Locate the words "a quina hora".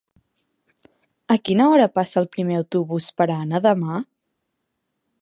1.35-1.87